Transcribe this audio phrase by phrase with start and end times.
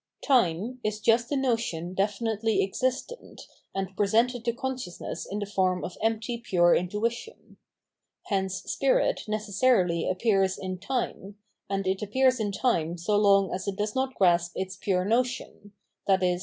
[0.25, 3.41] Time is just the notion definitely existent,
[3.75, 7.57] and pre sented to consciousness in the form of empty pure intuition.
[8.25, 11.37] Hence spirit necessarily appears in time,
[11.69, 15.71] and it appears in time so long as it does not grasp its pure notion,
[16.07, 16.39] i.e.